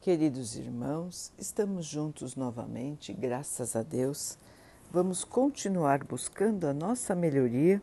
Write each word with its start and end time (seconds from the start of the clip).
Queridos 0.00 0.56
irmãos, 0.56 1.32
estamos 1.36 1.84
juntos 1.84 2.36
novamente, 2.36 3.12
graças 3.12 3.74
a 3.74 3.82
Deus. 3.82 4.38
Vamos 4.92 5.24
continuar 5.24 6.04
buscando 6.04 6.68
a 6.68 6.72
nossa 6.72 7.16
melhoria, 7.16 7.82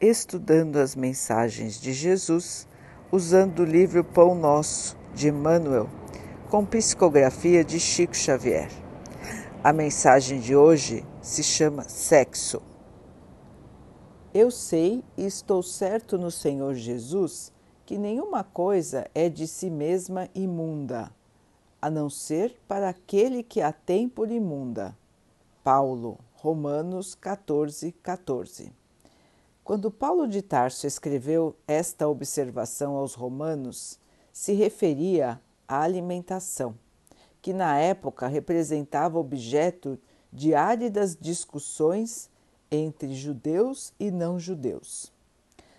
estudando 0.00 0.78
as 0.78 0.96
mensagens 0.96 1.80
de 1.80 1.92
Jesus, 1.92 2.66
usando 3.10 3.60
o 3.60 3.64
livro 3.64 4.02
Pão 4.02 4.34
Nosso, 4.34 4.96
de 5.14 5.28
Emmanuel, 5.28 5.88
com 6.50 6.66
psicografia 6.66 7.64
de 7.64 7.78
Chico 7.78 8.16
Xavier. 8.16 8.68
A 9.62 9.72
mensagem 9.72 10.40
de 10.40 10.56
hoje 10.56 11.06
se 11.22 11.44
chama 11.44 11.88
Sexo. 11.88 12.60
Eu 14.34 14.50
sei 14.50 15.04
e 15.16 15.24
estou 15.24 15.62
certo 15.62 16.18
no 16.18 16.32
Senhor 16.32 16.74
Jesus 16.74 17.52
que 17.86 17.96
nenhuma 17.96 18.42
coisa 18.42 19.08
é 19.14 19.28
de 19.28 19.46
si 19.46 19.70
mesma 19.70 20.28
imunda 20.34 21.12
a 21.84 21.90
não 21.90 22.08
ser 22.08 22.58
para 22.66 22.88
aquele 22.88 23.42
que 23.42 23.60
a 23.60 23.70
tem 23.70 24.08
por 24.08 24.30
imunda. 24.30 24.96
Paulo, 25.62 26.18
Romanos 26.32 27.14
14, 27.14 27.92
14. 28.02 28.72
Quando 29.62 29.90
Paulo 29.90 30.26
de 30.26 30.40
Tarso 30.40 30.86
escreveu 30.86 31.54
esta 31.68 32.08
observação 32.08 32.96
aos 32.96 33.12
Romanos, 33.12 34.00
se 34.32 34.54
referia 34.54 35.38
à 35.68 35.82
alimentação, 35.82 36.74
que 37.42 37.52
na 37.52 37.76
época 37.76 38.28
representava 38.28 39.18
objeto 39.18 39.98
de 40.32 40.54
áridas 40.54 41.14
discussões 41.14 42.30
entre 42.70 43.14
judeus 43.14 43.92
e 44.00 44.10
não-judeus. 44.10 45.12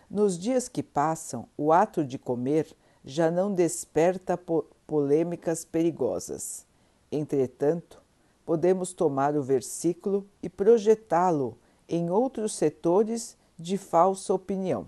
Nos 0.08 0.38
dias 0.38 0.70
que 0.70 0.84
passam, 0.84 1.50
o 1.58 1.74
ato 1.74 2.06
de 2.06 2.20
comer 2.20 2.78
já 3.04 3.32
não 3.32 3.52
desperta 3.52 4.40
polêmicas 4.86 5.66
perigosas. 5.66 6.66
Entretanto, 7.12 8.02
podemos 8.46 8.94
tomar 8.94 9.36
o 9.36 9.42
versículo 9.42 10.28
e 10.42 10.50
projetá-lo 10.50 11.58
em 11.88 12.10
outros 12.10 12.56
setores 12.56 13.38
de 13.58 13.78
falsa 13.78 14.34
opinião. 14.34 14.88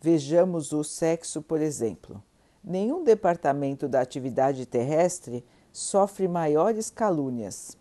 Vejamos 0.00 0.72
o 0.72 0.82
sexo, 0.82 1.40
por 1.40 1.60
exemplo. 1.60 2.22
Nenhum 2.62 3.04
departamento 3.04 3.88
da 3.88 4.00
atividade 4.00 4.66
terrestre 4.66 5.44
sofre 5.72 6.26
maiores 6.28 6.90
calúnias. 6.90 7.76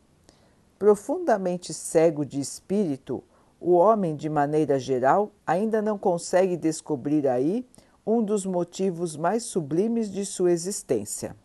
Profundamente 0.77 1.73
cego 1.73 2.25
de 2.25 2.39
espírito, 2.39 3.23
o 3.59 3.73
homem, 3.73 4.15
de 4.15 4.27
maneira 4.29 4.77
geral, 4.77 5.31
ainda 5.47 5.81
não 5.81 5.97
consegue 5.97 6.57
descobrir 6.57 7.27
aí 7.27 7.65
um 8.05 8.23
dos 8.23 8.45
motivos 8.45 9.15
mais 9.15 9.43
sublimes 9.43 10.11
de 10.11 10.25
sua 10.25 10.51
existência. 10.51 11.35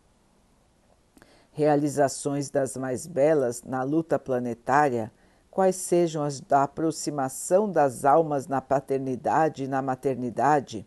Realizações 1.51 2.49
das 2.49 2.75
mais 2.75 3.07
belas 3.07 3.63
na 3.63 3.83
luta 3.83 4.19
planetária, 4.19 5.11
quais 5.49 5.75
sejam 5.75 6.23
as 6.23 6.39
da 6.39 6.63
aproximação 6.63 7.69
das 7.69 8.05
almas 8.05 8.47
na 8.47 8.61
paternidade 8.61 9.63
e 9.63 9.67
na 9.67 9.81
maternidade, 9.81 10.85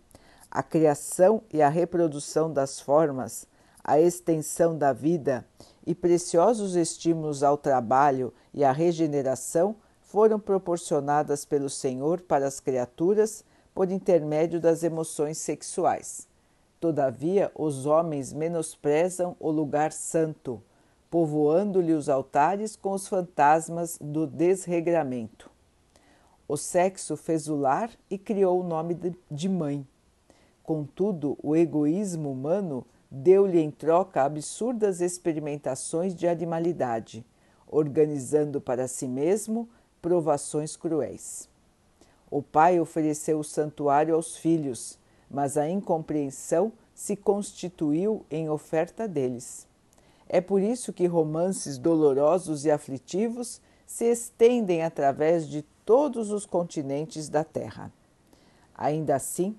a 0.50 0.62
criação 0.62 1.42
e 1.52 1.62
a 1.62 1.68
reprodução 1.68 2.52
das 2.52 2.78
formas, 2.78 3.46
a 3.82 4.00
extensão 4.00 4.76
da 4.76 4.92
vida 4.92 5.44
e 5.86 5.94
preciosos 5.94 6.76
estímulos 6.76 7.42
ao 7.42 7.56
trabalho 7.56 8.32
e 8.54 8.62
à 8.62 8.70
regeneração 8.70 9.74
foram 10.00 10.38
proporcionadas 10.38 11.44
pelo 11.44 11.70
Senhor 11.70 12.20
para 12.20 12.46
as 12.46 12.60
criaturas 12.60 13.44
por 13.74 13.90
intermédio 13.90 14.60
das 14.60 14.82
emoções 14.82 15.38
sexuais. 15.38 16.28
Todavia, 16.80 17.50
os 17.54 17.86
homens 17.86 18.32
menosprezam 18.32 19.36
o 19.38 19.50
lugar 19.50 19.92
santo, 19.92 20.62
povoando-lhe 21.10 21.92
os 21.92 22.08
altares 22.08 22.74
com 22.74 22.92
os 22.92 23.06
fantasmas 23.06 23.98
do 24.00 24.26
desregramento. 24.26 25.50
O 26.48 26.56
sexo 26.56 27.16
fez 27.16 27.48
o 27.48 27.54
lar 27.54 27.90
e 28.10 28.18
criou 28.18 28.60
o 28.60 28.64
nome 28.64 28.98
de 29.30 29.48
mãe. 29.48 29.86
Contudo, 30.62 31.38
o 31.42 31.56
egoísmo 31.56 32.30
humano 32.30 32.84
deu-lhe 33.10 33.60
em 33.60 33.70
troca 33.70 34.22
absurdas 34.22 35.00
experimentações 35.00 36.14
de 36.14 36.26
animalidade, 36.26 37.24
organizando 37.66 38.60
para 38.60 38.88
si 38.88 39.06
mesmo 39.06 39.68
provações 40.00 40.76
cruéis. 40.76 41.51
O 42.32 42.40
pai 42.40 42.80
ofereceu 42.80 43.40
o 43.40 43.44
santuário 43.44 44.14
aos 44.14 44.38
filhos, 44.38 44.98
mas 45.30 45.58
a 45.58 45.68
incompreensão 45.68 46.72
se 46.94 47.14
constituiu 47.14 48.24
em 48.30 48.48
oferta 48.48 49.06
deles. 49.06 49.68
É 50.26 50.40
por 50.40 50.62
isso 50.62 50.94
que 50.94 51.06
romances 51.06 51.76
dolorosos 51.76 52.64
e 52.64 52.70
aflitivos 52.70 53.60
se 53.84 54.06
estendem 54.06 54.82
através 54.82 55.46
de 55.46 55.60
todos 55.84 56.30
os 56.30 56.46
continentes 56.46 57.28
da 57.28 57.44
Terra. 57.44 57.92
Ainda 58.74 59.14
assim, 59.14 59.54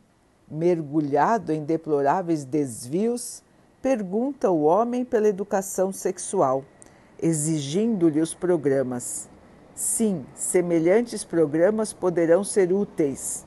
mergulhado 0.50 1.54
em 1.54 1.64
deploráveis 1.64 2.44
desvios, 2.44 3.44
pergunta 3.84 4.50
o 4.50 4.64
homem 4.64 5.06
pela 5.06 5.28
educação 5.28 5.92
sexual, 5.92 6.66
exigindo-lhe 7.22 8.20
os 8.20 8.34
programas. 8.34 9.30
Sim, 9.76 10.24
semelhantes 10.36 11.24
programas 11.24 11.92
poderão 11.92 12.44
ser 12.44 12.72
úteis. 12.72 13.44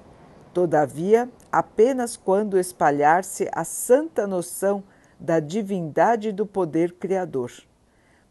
Todavia, 0.52 1.30
apenas 1.52 2.16
quando 2.16 2.58
espalhar-se 2.58 3.48
a 3.52 3.62
santa 3.62 4.26
noção 4.26 4.82
da 5.20 5.38
divindade 5.38 6.32
do 6.32 6.44
poder 6.44 6.94
criador. 6.94 7.52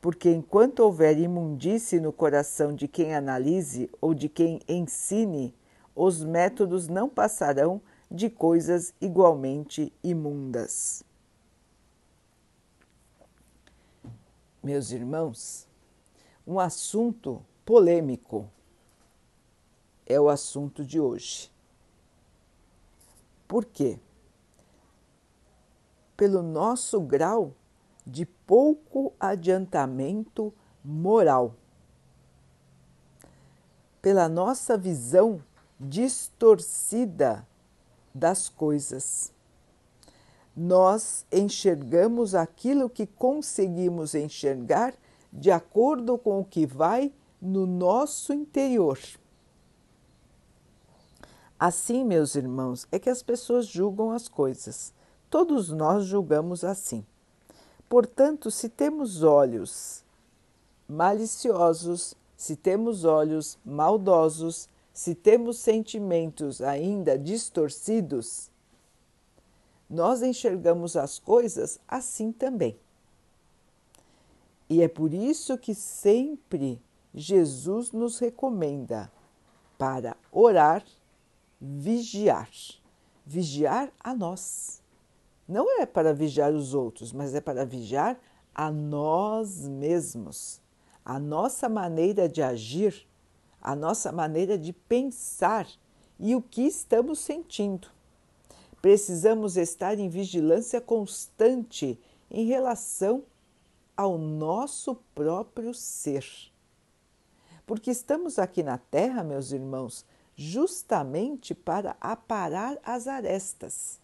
Porque 0.02 0.30
enquanto 0.30 0.82
houver 0.82 1.18
imundície 1.18 2.00
no 2.02 2.12
coração 2.12 2.76
de 2.76 2.88
quem 2.88 3.16
analise 3.16 3.90
ou 4.02 4.14
de 4.14 4.28
quem 4.28 4.60
ensine, 4.68 5.56
os 5.96 6.24
métodos 6.24 6.90
não 6.90 7.08
passarão 7.08 7.82
de 8.12 8.30
coisas 8.30 8.94
igualmente 9.00 9.92
imundas. 10.04 11.02
Meus 14.62 14.92
irmãos, 14.92 15.68
um 16.46 16.60
assunto 16.60 17.42
polêmico 17.66 18.48
é 20.06 20.20
o 20.22 20.30
assunto 20.30 20.86
de 20.86 21.00
hoje. 21.00 21.52
Por 23.48 23.66
quê? 23.66 24.00
Pelo 26.16 26.44
nosso 26.44 27.02
grau 27.02 27.54
de 28.06 28.26
pouco 28.26 29.12
adiantamento 29.20 30.54
moral, 30.84 31.56
pela 34.02 34.30
nossa 34.30 34.78
visão 34.78 35.44
distorcida 35.80 37.46
das 38.14 38.48
coisas. 38.48 39.34
Nós 40.56 41.26
enxergamos 41.32 42.36
aquilo 42.36 42.90
que 42.90 43.08
conseguimos 43.08 44.14
enxergar 44.14 44.94
de 45.34 45.52
acordo 45.52 46.18
com 46.18 46.40
o 46.40 46.46
que 46.46 46.66
vai 46.66 47.12
no 47.42 47.66
nosso 47.66 48.34
interior. 48.34 49.00
Assim, 51.60 52.04
meus 52.04 52.36
irmãos, 52.36 52.88
é 52.92 53.00
que 53.00 53.10
as 53.10 53.24
pessoas 53.24 53.66
julgam 53.66 54.12
as 54.12 54.28
coisas. 54.28 54.94
Todos 55.30 55.70
nós 55.70 56.06
julgamos 56.06 56.64
assim. 56.64 57.06
Portanto, 57.88 58.52
se 58.52 58.68
temos 58.68 59.24
olhos 59.24 60.04
maliciosos, 60.88 62.14
se 62.36 62.56
temos 62.56 63.06
olhos 63.06 63.58
maldosos, 63.66 64.68
se 64.94 65.16
temos 65.16 65.58
sentimentos 65.58 66.62
ainda 66.62 67.18
distorcidos, 67.18 68.50
nós 69.90 70.22
enxergamos 70.22 70.96
as 70.96 71.20
coisas 71.20 71.80
assim 71.88 72.32
também. 72.32 72.78
E 74.70 74.82
é 74.82 74.88
por 74.88 75.14
isso 75.14 75.58
que 75.58 75.76
sempre 75.76 76.82
Jesus 77.18 77.94
nos 77.94 78.20
recomenda 78.20 79.10
para 79.78 80.18
orar, 80.30 80.84
vigiar. 81.62 82.50
Vigiar 83.26 83.90
a 84.02 84.14
nós. 84.14 84.84
Não 85.48 85.80
é 85.80 85.86
para 85.86 86.14
vigiar 86.14 86.54
os 86.54 86.74
outros, 86.74 87.14
mas 87.14 87.34
é 87.34 87.40
para 87.40 87.66
vigiar 87.66 88.20
a 88.54 88.70
nós 88.70 89.66
mesmos, 89.68 90.62
a 91.04 91.18
nossa 91.18 91.70
maneira 91.70 92.28
de 92.28 92.42
agir, 92.42 93.08
a 93.62 93.76
nossa 93.76 94.12
maneira 94.12 94.58
de 94.58 94.74
pensar 94.74 95.68
e 96.20 96.36
o 96.36 96.42
que 96.42 96.64
estamos 96.64 97.20
sentindo. 97.20 97.88
Precisamos 98.82 99.56
estar 99.56 99.98
em 99.98 100.10
vigilância 100.10 100.82
constante 100.82 101.98
em 102.30 102.46
relação 102.46 103.24
ao 103.96 104.18
nosso 104.18 104.96
próprio 105.16 105.74
ser 105.74 106.54
porque 107.66 107.92
estamos 107.92 108.38
aqui 108.38 108.62
na 108.62 108.78
Terra, 108.78 109.24
meus 109.24 109.52
irmãos, 109.52 110.06
justamente 110.36 111.56
para 111.56 111.96
aparar 112.00 112.78
as 112.84 113.08
arestas, 113.08 114.00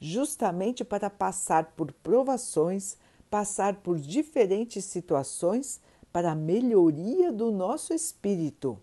justamente 0.00 0.84
para 0.84 1.10
passar 1.10 1.72
por 1.76 1.92
provações, 1.92 2.96
passar 3.28 3.76
por 3.76 3.98
diferentes 3.98 4.84
situações 4.84 5.80
para 6.12 6.32
a 6.32 6.36
melhoria 6.36 7.32
do 7.32 7.50
nosso 7.50 7.92
espírito, 7.92 8.80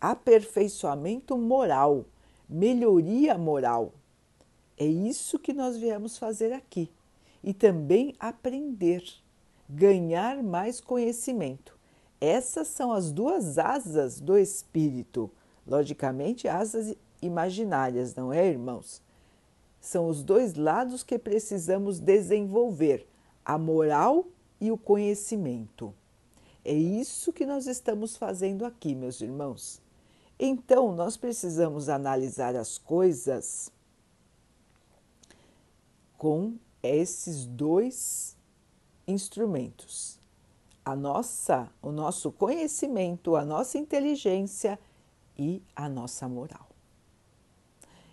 aperfeiçoamento 0.00 1.36
moral, 1.36 2.06
melhoria 2.48 3.38
moral. 3.38 3.92
É 4.76 4.86
isso 4.86 5.38
que 5.38 5.52
nós 5.52 5.76
viemos 5.76 6.18
fazer 6.18 6.52
aqui 6.52 6.90
e 7.42 7.54
também 7.54 8.14
aprender, 8.18 9.04
ganhar 9.68 10.42
mais 10.42 10.80
conhecimento. 10.80 11.73
Essas 12.24 12.68
são 12.68 12.90
as 12.90 13.12
duas 13.12 13.58
asas 13.58 14.18
do 14.18 14.38
espírito, 14.38 15.30
logicamente, 15.66 16.48
asas 16.48 16.96
imaginárias, 17.20 18.14
não 18.14 18.32
é, 18.32 18.48
irmãos? 18.48 19.02
São 19.78 20.08
os 20.08 20.22
dois 20.22 20.54
lados 20.54 21.02
que 21.02 21.18
precisamos 21.18 22.00
desenvolver: 22.00 23.06
a 23.44 23.58
moral 23.58 24.24
e 24.58 24.72
o 24.72 24.78
conhecimento. 24.78 25.92
É 26.64 26.72
isso 26.72 27.30
que 27.30 27.44
nós 27.44 27.66
estamos 27.66 28.16
fazendo 28.16 28.64
aqui, 28.64 28.94
meus 28.94 29.20
irmãos. 29.20 29.82
Então, 30.38 30.94
nós 30.96 31.18
precisamos 31.18 31.90
analisar 31.90 32.56
as 32.56 32.78
coisas 32.78 33.70
com 36.16 36.54
esses 36.82 37.44
dois 37.44 38.34
instrumentos. 39.06 40.23
A 40.84 40.94
nossa, 40.94 41.70
o 41.80 41.90
nosso 41.90 42.30
conhecimento, 42.30 43.36
a 43.36 43.44
nossa 43.44 43.78
inteligência 43.78 44.78
e 45.36 45.62
a 45.74 45.88
nossa 45.88 46.28
moral. 46.28 46.68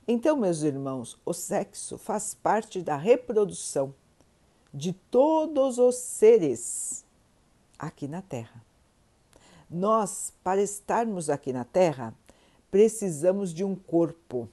Então, 0.07 0.35
meus 0.38 0.62
irmãos, 0.62 1.18
o 1.25 1.33
sexo 1.33 1.97
faz 1.97 2.33
parte 2.33 2.81
da 2.81 2.95
reprodução 2.95 3.94
de 4.73 4.94
todos 4.94 5.77
os 5.77 5.95
seres 5.95 7.06
aqui 7.77 8.07
na 8.07 8.21
Terra. 8.21 8.63
Nós, 9.69 10.33
para 10.44 10.62
estarmos 10.62 11.29
aqui 11.29 11.53
na 11.53 11.63
Terra, 11.63 12.13
precisamos 12.69 13.53
de 13.53 13.63
um 13.63 13.75
corpo. 13.75 14.47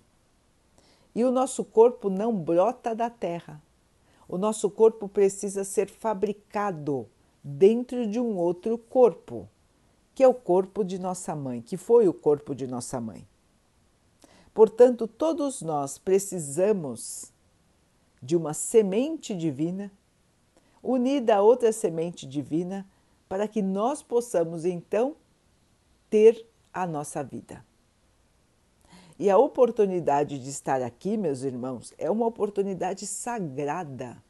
E 1.15 1.25
o 1.25 1.31
nosso 1.31 1.65
corpo 1.65 2.11
não 2.11 2.37
brota 2.37 2.95
da 2.95 3.09
terra. 3.09 3.61
O 4.29 4.37
nosso 4.37 4.71
corpo 4.71 5.09
precisa 5.09 5.65
ser 5.65 5.89
fabricado 5.89 7.09
dentro 7.43 8.07
de 8.07 8.21
um 8.21 8.37
outro 8.37 8.77
corpo, 8.77 9.49
que 10.15 10.23
é 10.23 10.29
o 10.29 10.35
corpo 10.35 10.85
de 10.85 10.99
nossa 10.99 11.35
mãe, 11.35 11.61
que 11.61 11.77
foi 11.77 12.09
o 12.09 12.15
corpo 12.15 12.55
de 12.55 12.67
nossa 12.67 13.01
mãe. 13.01 13.27
Portanto, 14.53 15.07
todos 15.07 15.63
nós 15.63 15.99
precisamos 15.99 17.33
de 18.21 18.37
uma 18.37 18.53
semente 18.53 19.35
divina 19.35 19.93
unida 20.83 21.37
a 21.37 21.43
outra 21.43 21.73
semente 21.73 22.27
divina 22.27 22.87
para 23.29 23.47
que 23.47 23.61
nós 23.61 24.03
possamos 24.03 24.65
então 24.65 25.17
ter 26.09 26.47
a 26.73 26.87
nossa 26.87 27.23
vida. 27.23 27.65
E 29.19 29.29
a 29.29 29.37
oportunidade 29.37 30.39
de 30.39 30.49
estar 30.49 30.81
aqui, 30.81 31.17
meus 31.17 31.43
irmãos, 31.43 31.93
é 31.99 32.11
uma 32.11 32.27
oportunidade 32.27 33.07
sagrada. 33.07 34.23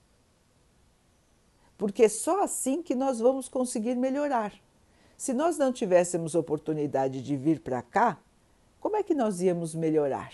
Porque 1.79 2.03
é 2.03 2.09
só 2.09 2.43
assim 2.43 2.83
que 2.83 2.95
nós 2.95 3.21
vamos 3.21 3.49
conseguir 3.49 3.95
melhorar. 3.95 4.53
Se 5.17 5.33
nós 5.33 5.57
não 5.57 5.73
tivéssemos 5.73 6.35
oportunidade 6.35 7.23
de 7.23 7.37
vir 7.37 7.61
para 7.61 7.81
cá, 7.81 8.19
como 8.81 8.97
é 8.97 9.03
que 9.03 9.15
nós 9.15 9.41
íamos 9.41 9.75
melhorar? 9.75 10.33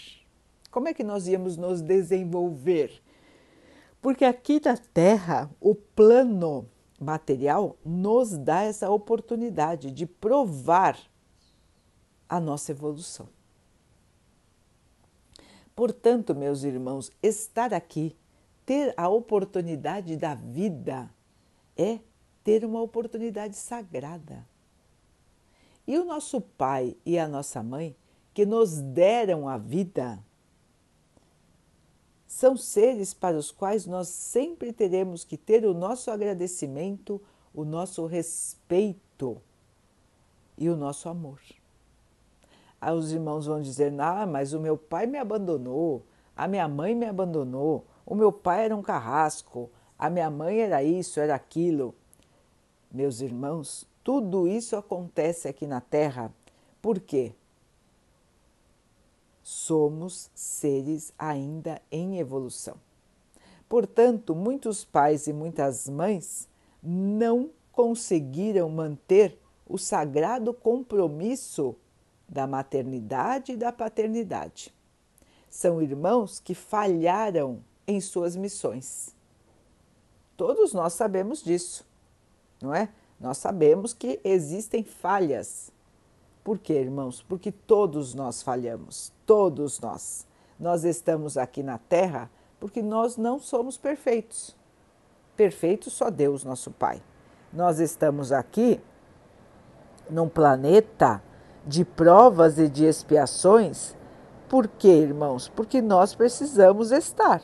Como 0.71 0.89
é 0.89 0.95
que 0.95 1.05
nós 1.05 1.29
íamos 1.29 1.57
nos 1.57 1.81
desenvolver? 1.81 3.01
Porque 4.01 4.25
aqui 4.25 4.61
na 4.65 4.77
Terra, 4.77 5.51
o 5.61 5.75
plano 5.75 6.69
material 7.01 7.77
nos 7.85 8.37
dá 8.37 8.63
essa 8.63 8.91
oportunidade 8.91 9.91
de 9.91 10.07
provar 10.07 10.99
a 12.29 12.41
nossa 12.41 12.73
evolução. 12.73 13.29
Portanto, 15.75 16.35
meus 16.35 16.63
irmãos, 16.65 17.11
estar 17.23 17.75
aqui, 17.75 18.17
ter 18.65 18.95
a 18.97 19.09
oportunidade 19.09 20.17
da 20.17 20.35
vida, 20.35 21.11
é 21.77 21.99
ter 22.43 22.65
uma 22.65 22.81
oportunidade 22.81 23.57
sagrada. 23.57 24.47
E 25.87 25.99
o 25.99 26.05
nosso 26.05 26.41
pai 26.41 26.97
e 27.05 27.19
a 27.19 27.29
nossa 27.29 27.63
mãe, 27.63 27.95
que 28.33 28.47
nos 28.47 28.81
deram 28.81 29.49
a 29.49 29.59
vida, 29.59 30.19
são 32.27 32.57
seres 32.57 33.15
para 33.15 33.37
os 33.37 33.51
quais 33.51 33.87
nós 33.87 34.09
sempre 34.09 34.73
teremos 34.73 35.25
que 35.25 35.37
ter 35.37 35.65
o 35.65 35.73
nosso 35.73 36.11
agradecimento, 36.11 37.21
o 37.55 37.65
nosso 37.65 38.07
respeito 38.07 39.41
e 40.59 40.69
o 40.69 40.77
nosso 40.77 41.09
amor. 41.09 41.41
Aí 42.81 42.93
os 42.93 43.13
irmãos 43.13 43.47
vão 43.47 43.63
dizer: 43.63 43.95
Ah, 44.01 44.27
mas 44.27 44.53
o 44.53 44.61
meu 44.61 44.77
pai 44.77 45.07
me 45.07 45.17
abandonou, 45.17 46.05
a 46.37 46.49
minha 46.49 46.67
mãe 46.67 46.95
me 46.95 47.07
abandonou, 47.07 47.87
o 48.05 48.15
meu 48.15 48.33
pai 48.33 48.65
era 48.65 48.77
um 48.77 48.83
carrasco, 48.83 49.71
a 49.99 50.11
minha 50.11 50.31
mãe 50.31 50.61
era 50.61 50.83
isso, 50.83 51.21
era 51.21 51.35
aquilo. 51.35 51.95
Meus 52.91 53.21
irmãos, 53.21 53.87
tudo 54.03 54.47
isso 54.47 54.77
acontece 54.77 55.49
aqui 55.49 55.67
na 55.67 55.81
Terra. 55.81 56.33
Por 56.81 57.01
quê? 57.01 57.35
somos 59.45 60.31
seres 60.35 61.13
ainda 61.19 61.81
em 61.93 62.19
evolução. 62.19 62.77
Portanto, 63.69 64.35
muitos 64.35 64.85
pais 64.85 65.27
e 65.27 65.33
muitas 65.33 65.87
mães 65.87 66.49
não 66.83 67.51
conseguiram 67.71 68.69
manter 68.71 69.39
o 69.67 69.77
sagrado 69.77 70.55
compromisso 70.55 71.77
da 72.27 72.47
maternidade 72.47 73.53
e 73.53 73.57
da 73.57 73.71
paternidade. 73.71 74.73
São 75.51 75.83
irmãos 75.83 76.41
que 76.41 76.55
falharam 76.55 77.63
em 77.87 78.01
suas 78.01 78.35
missões. 78.35 79.14
Todos 80.37 80.73
nós 80.73 80.93
sabemos 80.93 81.43
disso, 81.43 81.87
não 82.61 82.75
é? 82.75 82.89
Nós 83.21 83.39
sabemos 83.39 83.95
que 83.95 84.21
existem 84.25 84.83
falhas 84.83 85.73
por 86.45 86.59
quê, 86.59 86.75
irmãos? 86.75 87.23
Porque 87.23 87.51
todos 87.51 88.15
nós 88.15 88.43
falhamos, 88.43 89.11
todos 89.25 89.81
nós. 89.81 90.27
Nós 90.61 90.85
estamos 90.85 91.39
aqui 91.39 91.63
na 91.63 91.79
Terra 91.79 92.31
porque 92.61 92.83
nós 92.83 93.17
não 93.17 93.39
somos 93.39 93.79
perfeitos. 93.79 94.55
Perfeito 95.35 95.91
só 95.91 96.11
Deus, 96.11 96.45
nosso 96.45 96.71
Pai. 96.71 97.03
Nós 97.51 97.81
estamos 97.81 98.31
aqui 98.31 98.79
num 100.11 100.29
planeta 100.29 101.23
de 101.67 101.83
provas 101.83 102.59
e 102.59 102.69
de 102.69 102.85
expiações. 102.85 103.97
Por 104.47 104.69
quê, 104.69 104.89
irmãos? 104.89 105.49
Porque 105.49 105.81
nós 105.81 106.15
precisamos 106.15 106.93
estar, 106.93 107.43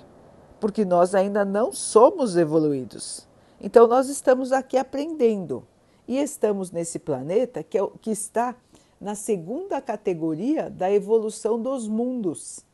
porque 0.60 0.84
nós 0.84 1.14
ainda 1.14 1.44
não 1.44 1.72
somos 1.72 2.36
evoluídos. 2.36 3.26
Então, 3.60 3.86
nós 3.86 4.08
estamos 4.08 4.52
aqui 4.52 4.76
aprendendo 4.76 5.66
e 6.06 6.18
estamos 6.18 6.70
nesse 6.70 6.98
planeta 6.98 7.62
que, 7.62 7.78
é, 7.78 7.86
que 8.00 8.10
está 8.10 8.54
na 9.00 9.14
segunda 9.14 9.80
categoria 9.80 10.68
da 10.68 10.90
evolução 10.92 11.60
dos 11.60 11.88
mundos. 11.88 12.64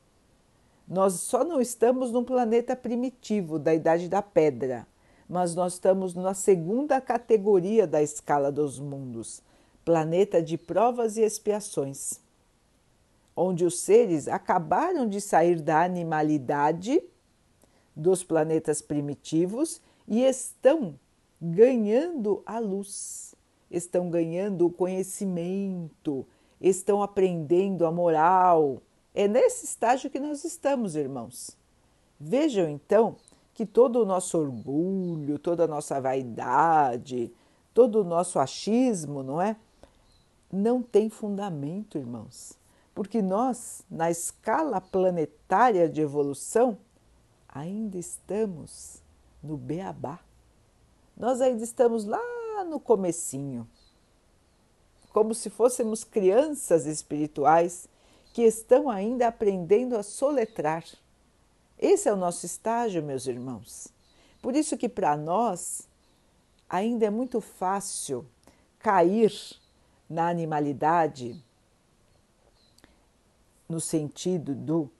Nós 0.88 1.14
só 1.14 1.44
não 1.44 1.60
estamos 1.60 2.10
num 2.10 2.24
planeta 2.24 2.74
primitivo 2.76 3.58
da 3.58 3.74
Idade 3.74 4.08
da 4.08 4.22
Pedra, 4.22 4.86
mas 5.28 5.54
nós 5.54 5.74
estamos 5.74 6.14
na 6.14 6.34
segunda 6.34 7.00
categoria 7.00 7.86
da 7.86 8.02
escala 8.02 8.52
dos 8.52 8.78
mundos, 8.78 9.42
planeta 9.84 10.40
de 10.40 10.56
provas 10.56 11.16
e 11.16 11.22
expiações, 11.22 12.20
onde 13.36 13.64
os 13.64 13.80
seres 13.80 14.28
acabaram 14.28 15.08
de 15.08 15.20
sair 15.20 15.60
da 15.60 15.82
animalidade 15.82 17.02
dos 17.96 18.22
planetas 18.22 18.82
primitivos 18.82 19.80
e 20.06 20.22
estão 20.22 20.94
ganhando 21.40 22.42
a 22.46 22.58
luz 22.58 23.36
estão 23.70 24.08
ganhando 24.08 24.66
o 24.66 24.70
conhecimento, 24.70 26.26
estão 26.60 27.02
aprendendo 27.02 27.84
a 27.86 27.92
moral. 27.92 28.82
É 29.14 29.26
nesse 29.26 29.64
estágio 29.64 30.10
que 30.10 30.20
nós 30.20 30.44
estamos, 30.44 30.94
irmãos. 30.94 31.56
Vejam 32.18 32.68
então 32.68 33.16
que 33.54 33.66
todo 33.66 34.02
o 34.02 34.06
nosso 34.06 34.38
orgulho, 34.38 35.38
toda 35.38 35.64
a 35.64 35.68
nossa 35.68 36.00
vaidade, 36.00 37.32
todo 37.72 38.00
o 38.00 38.04
nosso 38.04 38.38
achismo, 38.38 39.22
não 39.22 39.40
é? 39.40 39.56
Não 40.52 40.82
tem 40.82 41.08
fundamento, 41.08 41.98
irmãos. 41.98 42.58
Porque 42.94 43.20
nós, 43.20 43.82
na 43.90 44.10
escala 44.10 44.80
planetária 44.80 45.88
de 45.88 46.00
evolução, 46.00 46.78
ainda 47.56 47.96
estamos 47.96 49.02
no 49.42 49.56
beabá. 49.56 50.20
Nós 51.16 51.40
ainda 51.40 51.64
estamos 51.64 52.04
lá 52.04 52.20
no 52.68 52.78
comecinho, 52.78 53.66
como 55.12 55.34
se 55.34 55.48
fôssemos 55.48 56.04
crianças 56.04 56.84
espirituais 56.84 57.88
que 58.34 58.42
estão 58.42 58.90
ainda 58.90 59.28
aprendendo 59.28 59.96
a 59.96 60.02
soletrar. 60.02 60.84
Esse 61.78 62.08
é 62.08 62.12
o 62.12 62.16
nosso 62.16 62.44
estágio, 62.44 63.02
meus 63.02 63.26
irmãos. 63.26 63.88
Por 64.42 64.54
isso 64.54 64.76
que 64.76 64.88
para 64.88 65.16
nós 65.16 65.88
ainda 66.68 67.06
é 67.06 67.10
muito 67.10 67.40
fácil 67.40 68.26
cair 68.78 69.32
na 70.08 70.28
animalidade 70.28 71.42
no 73.68 73.80
sentido 73.80 74.54
do, 74.54 74.90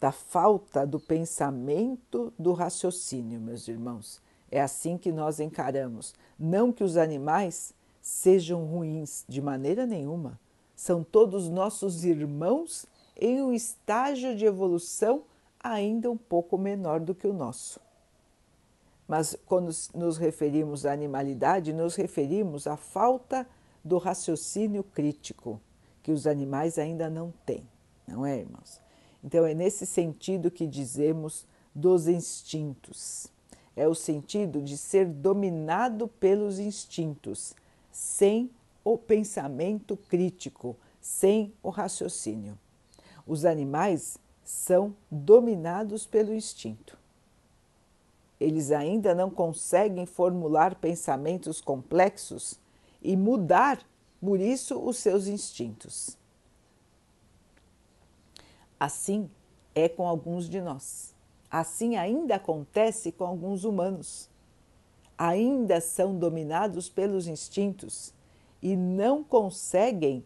da 0.00 0.12
falta 0.12 0.86
do 0.86 1.00
pensamento, 1.00 2.32
do 2.38 2.52
raciocínio, 2.52 3.40
meus 3.40 3.66
irmãos. 3.66 4.20
É 4.50 4.60
assim 4.60 4.96
que 4.96 5.10
nós 5.10 5.40
encaramos. 5.40 6.14
Não 6.38 6.72
que 6.72 6.84
os 6.84 6.96
animais 6.96 7.74
sejam 8.00 8.64
ruins, 8.64 9.24
de 9.28 9.40
maneira 9.40 9.86
nenhuma. 9.86 10.38
São 10.74 11.02
todos 11.02 11.48
nossos 11.48 12.04
irmãos 12.04 12.86
em 13.18 13.42
um 13.42 13.52
estágio 13.52 14.36
de 14.36 14.44
evolução 14.44 15.24
ainda 15.58 16.10
um 16.10 16.16
pouco 16.16 16.56
menor 16.56 17.00
do 17.00 17.14
que 17.14 17.26
o 17.26 17.32
nosso. 17.32 17.80
Mas 19.08 19.36
quando 19.46 19.70
nos 19.94 20.18
referimos 20.18 20.84
à 20.84 20.92
animalidade, 20.92 21.72
nos 21.72 21.94
referimos 21.94 22.66
à 22.66 22.76
falta 22.76 23.46
do 23.84 23.98
raciocínio 23.98 24.82
crítico, 24.82 25.60
que 26.02 26.12
os 26.12 26.26
animais 26.26 26.78
ainda 26.78 27.08
não 27.08 27.32
têm, 27.44 27.66
não 28.06 28.26
é, 28.26 28.38
irmãos? 28.38 28.80
Então 29.26 29.44
é 29.44 29.52
nesse 29.52 29.84
sentido 29.84 30.52
que 30.52 30.68
dizemos 30.68 31.44
dos 31.74 32.06
instintos. 32.06 33.26
É 33.74 33.88
o 33.88 33.94
sentido 33.94 34.62
de 34.62 34.78
ser 34.78 35.04
dominado 35.04 36.06
pelos 36.06 36.60
instintos, 36.60 37.52
sem 37.90 38.48
o 38.84 38.96
pensamento 38.96 39.96
crítico, 39.96 40.76
sem 41.00 41.52
o 41.60 41.70
raciocínio. 41.70 42.56
Os 43.26 43.44
animais 43.44 44.16
são 44.44 44.94
dominados 45.10 46.06
pelo 46.06 46.32
instinto. 46.32 46.96
Eles 48.38 48.70
ainda 48.70 49.12
não 49.12 49.28
conseguem 49.28 50.06
formular 50.06 50.76
pensamentos 50.76 51.60
complexos 51.60 52.60
e 53.02 53.16
mudar, 53.16 53.84
por 54.20 54.38
isso, 54.38 54.78
os 54.78 54.98
seus 54.98 55.26
instintos. 55.26 56.16
Assim 58.78 59.30
é 59.74 59.88
com 59.88 60.06
alguns 60.06 60.48
de 60.48 60.60
nós. 60.60 61.14
Assim 61.50 61.96
ainda 61.96 62.36
acontece 62.36 63.12
com 63.12 63.24
alguns 63.24 63.64
humanos. 63.64 64.28
Ainda 65.16 65.80
são 65.80 66.18
dominados 66.18 66.88
pelos 66.88 67.26
instintos 67.26 68.12
e 68.62 68.76
não 68.76 69.24
conseguem 69.24 70.24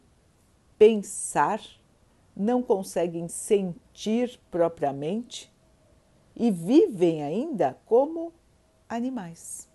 pensar 0.77 1.61
não 2.41 2.63
conseguem 2.63 3.29
sentir 3.29 4.41
propriamente 4.51 5.53
e 6.35 6.51
vivem 6.51 7.23
ainda 7.23 7.77
como 7.85 8.33
animais. 8.89 9.69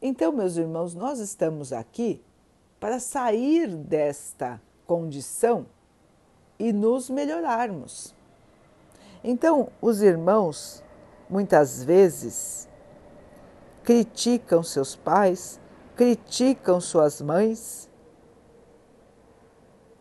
Então, 0.00 0.32
meus 0.32 0.56
irmãos, 0.56 0.94
nós 0.94 1.18
estamos 1.18 1.72
aqui 1.72 2.22
para 2.80 2.98
sair 2.98 3.68
desta 3.76 4.60
condição 4.86 5.66
e 6.58 6.72
nos 6.72 7.10
melhorarmos. 7.10 8.14
Então, 9.22 9.68
os 9.80 10.02
irmãos 10.02 10.82
muitas 11.28 11.82
vezes 11.82 12.68
criticam 13.82 14.62
seus 14.62 14.94
pais, 14.94 15.60
criticam 15.96 16.80
suas 16.80 17.20
mães 17.20 17.88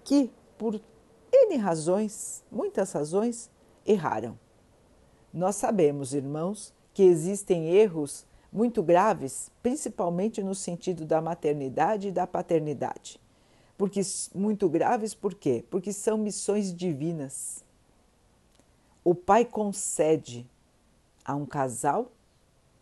que, 0.03 0.31
por 0.57 0.79
N 1.31 1.57
razões, 1.57 2.43
muitas 2.51 2.91
razões, 2.91 3.49
erraram. 3.85 4.37
Nós 5.33 5.55
sabemos, 5.55 6.13
irmãos, 6.13 6.73
que 6.93 7.03
existem 7.03 7.69
erros 7.69 8.25
muito 8.51 8.83
graves, 8.83 9.51
principalmente 9.63 10.43
no 10.43 10.53
sentido 10.53 11.05
da 11.05 11.19
maternidade 11.21 12.09
e 12.09 12.11
da 12.11 12.27
paternidade. 12.27 13.19
Porque 13.83 13.99
muito 14.33 14.69
graves 14.69 15.13
por 15.13 15.35
quê? 15.35 15.65
Porque 15.69 15.91
são 15.91 16.17
missões 16.17 16.73
divinas. 16.73 17.65
O 19.03 19.13
pai 19.13 19.43
concede 19.43 20.49
a 21.25 21.35
um 21.35 21.45
casal 21.45 22.09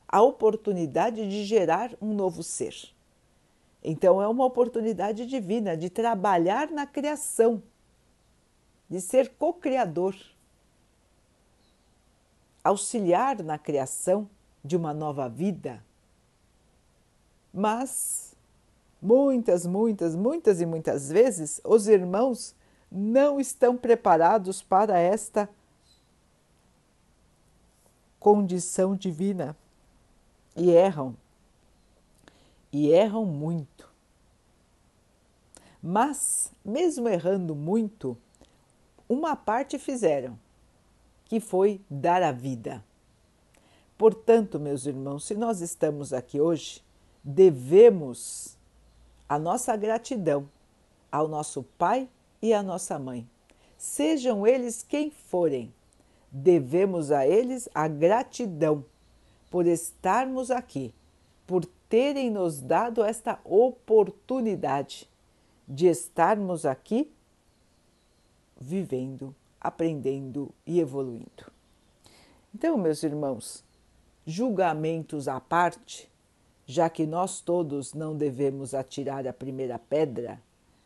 a 0.07 0.21
oportunidade 0.21 1.27
de 1.27 1.43
gerar 1.43 1.89
um 1.99 2.13
novo 2.13 2.43
ser. 2.43 2.75
Então, 3.83 4.21
é 4.21 4.27
uma 4.27 4.45
oportunidade 4.45 5.25
divina 5.25 5.75
de 5.75 5.89
trabalhar 5.89 6.69
na 6.69 6.85
criação, 6.85 7.63
de 8.87 9.01
ser 9.01 9.29
co-criador, 9.39 10.15
auxiliar 12.63 13.41
na 13.41 13.57
criação 13.57 14.29
de 14.63 14.77
uma 14.77 14.93
nova 14.93 15.27
vida. 15.27 15.83
Mas, 17.51 18.30
muitas, 19.01 19.65
muitas, 19.65 20.15
muitas 20.15 20.61
e 20.61 20.65
muitas 20.65 21.09
vezes, 21.09 21.59
os 21.63 21.87
irmãos 21.87 22.55
não 22.91 23.39
estão 23.39 23.75
preparados 23.75 24.61
para 24.61 24.99
esta 24.99 25.49
condição 28.19 28.95
divina 28.95 29.55
e 30.55 30.69
erram 30.69 31.15
e 32.71 32.89
erram 32.91 33.25
muito. 33.25 33.89
Mas, 35.81 36.51
mesmo 36.63 37.09
errando 37.09 37.55
muito, 37.55 38.15
uma 39.09 39.35
parte 39.35 39.79
fizeram, 39.79 40.39
que 41.25 41.39
foi 41.39 41.81
dar 41.89 42.21
a 42.21 42.31
vida. 42.31 42.83
Portanto, 43.97 44.59
meus 44.59 44.85
irmãos, 44.85 45.25
se 45.25 45.35
nós 45.35 45.59
estamos 45.59 46.13
aqui 46.13 46.39
hoje, 46.39 46.83
devemos 47.23 48.57
a 49.31 49.39
nossa 49.39 49.77
gratidão 49.77 50.49
ao 51.09 51.25
nosso 51.25 51.63
pai 51.77 52.09
e 52.41 52.53
à 52.53 52.61
nossa 52.61 52.99
mãe. 52.99 53.25
Sejam 53.77 54.45
eles 54.45 54.83
quem 54.83 55.09
forem, 55.09 55.73
devemos 56.29 57.13
a 57.13 57.25
eles 57.25 57.69
a 57.73 57.87
gratidão 57.87 58.83
por 59.49 59.65
estarmos 59.65 60.51
aqui, 60.51 60.93
por 61.47 61.63
terem 61.87 62.29
nos 62.29 62.59
dado 62.59 63.05
esta 63.05 63.39
oportunidade 63.45 65.09
de 65.65 65.87
estarmos 65.87 66.65
aqui 66.65 67.09
vivendo, 68.59 69.33
aprendendo 69.61 70.53
e 70.65 70.81
evoluindo. 70.81 71.49
Então, 72.53 72.77
meus 72.77 73.01
irmãos, 73.01 73.63
julgamentos 74.25 75.29
à 75.29 75.39
parte, 75.39 76.10
já 76.71 76.89
que 76.89 77.05
nós 77.05 77.41
todos 77.41 77.93
não 77.93 78.15
devemos 78.15 78.73
atirar 78.73 79.27
a 79.27 79.33
primeira 79.33 79.77
pedra, 79.77 80.41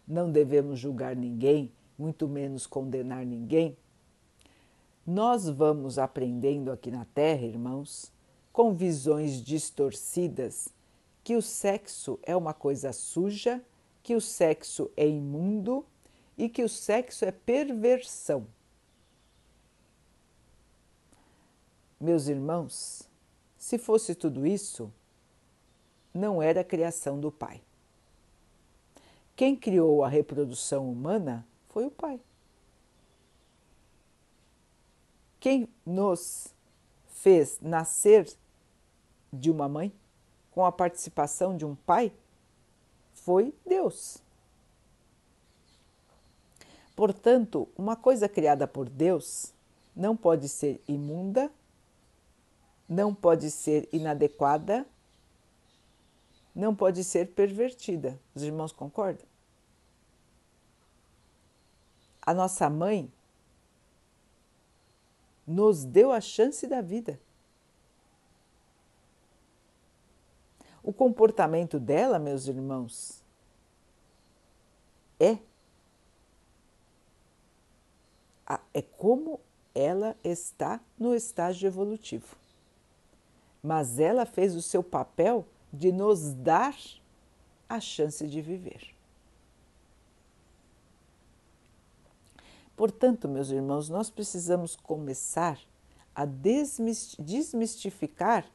não 0.08 0.32
devemos 0.32 0.80
julgar 0.80 1.16
ninguém, 1.16 1.72
muito 1.96 2.28
menos 2.28 2.66
condenar 2.66 3.24
ninguém, 3.24 3.78
nós 5.06 5.48
vamos 5.48 6.00
aprendendo 6.00 6.72
aqui 6.72 6.90
na 6.90 7.06
Terra, 7.06 7.46
irmãos, 7.46 8.12
com 8.52 8.74
visões 8.74 9.34
distorcidas 9.34 10.70
que 11.24 11.36
o 11.36 11.42
sexo 11.42 12.18
é 12.24 12.36
uma 12.36 12.54
coisa 12.54 12.92
suja, 12.92 13.64
que 14.02 14.16
o 14.16 14.22
sexo 14.22 14.90
é 14.98 15.08
imundo 15.08 15.86
e 16.36 16.50
que 16.50 16.64
o 16.64 16.70
sexo 16.70 17.26
é 17.26 17.32
perversão. 17.32 18.48
Meus 22.00 22.28
irmãos, 22.28 23.08
se 23.56 23.78
fosse 23.78 24.16
tudo 24.16 24.48
isso, 24.48 24.92
não 26.16 26.42
era 26.42 26.64
criação 26.64 27.20
do 27.20 27.30
Pai. 27.30 27.62
Quem 29.36 29.56
criou 29.56 30.04
a 30.04 30.08
reprodução 30.08 30.90
humana 30.90 31.46
foi 31.68 31.86
o 31.86 31.92
Pai. 31.92 32.20
Quem 35.42 35.68
nos 35.86 36.48
fez 37.08 37.60
nascer 37.62 38.28
de 39.32 39.52
uma 39.52 39.68
mãe 39.68 39.92
com 40.52 40.66
a 40.66 40.72
participação 40.72 41.56
de 41.56 41.66
um 41.66 41.76
pai 41.76 42.12
foi 43.14 43.54
Deus. 43.66 44.18
Portanto, 46.96 47.68
uma 47.78 47.96
coisa 47.96 48.30
criada 48.30 48.66
por 48.66 48.90
Deus 48.90 49.54
não 49.96 50.16
pode 50.16 50.48
ser 50.48 50.82
imunda, 50.88 51.52
não 52.88 53.14
pode 53.14 53.52
ser 53.52 53.88
inadequada, 53.92 54.86
não 56.56 56.74
pode 56.76 57.04
ser 57.04 57.34
pervertida. 57.34 58.20
Os 58.34 58.42
irmãos 58.42 58.72
concordam? 58.72 59.28
A 62.22 62.34
nossa 62.34 62.70
mãe 62.70 63.12
nos 65.46 65.84
deu 65.84 66.12
a 66.12 66.22
chance 66.22 66.66
da 66.66 66.82
vida. 66.82 67.20
O 70.82 70.94
comportamento 70.94 71.80
dela, 71.80 72.18
meus 72.18 72.48
irmãos, 72.48 73.22
é 75.20 75.38
é 78.74 78.82
como 78.82 79.40
ela 79.74 80.16
está 80.24 80.80
no 81.00 81.16
estágio 81.16 81.68
evolutivo. 81.68 82.36
mas 83.64 83.98
ela 84.00 84.26
fez 84.26 84.56
o 84.56 84.62
seu 84.62 84.84
papel 84.84 85.48
de 85.76 85.92
nos 85.92 86.34
dar 86.34 86.76
a 87.68 87.80
chance 87.80 88.28
de 88.28 88.42
viver. 88.42 88.96
Portanto, 92.76 93.28
meus 93.28 93.50
irmãos, 93.50 93.90
nós 93.90 94.10
precisamos 94.10 94.76
começar 94.76 95.60
a 96.14 96.26
desmistificar 96.26 98.46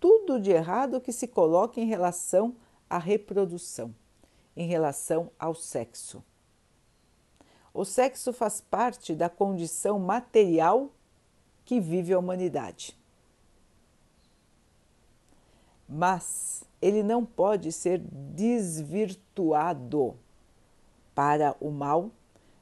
tudo 0.00 0.40
de 0.40 0.50
errado 0.50 1.00
que 1.00 1.12
se 1.12 1.26
coloca 1.26 1.80
em 1.80 1.86
relação 1.86 2.54
à 2.88 2.98
reprodução, 2.98 3.94
em 4.56 4.66
relação 4.66 5.30
ao 5.38 5.54
sexo. 5.54 6.22
O 7.72 7.84
sexo 7.84 8.32
faz 8.32 8.60
parte 8.60 9.14
da 9.14 9.28
condição 9.28 9.98
material 9.98 10.90
que 11.64 11.80
vive 11.80 12.12
a 12.12 12.18
humanidade. 12.18 12.96
Mas 15.88 16.64
ele 16.80 17.02
não 17.02 17.24
pode 17.24 17.72
ser 17.72 17.98
desvirtuado 18.34 20.14
para 21.14 21.56
o 21.60 21.70
mal, 21.70 22.10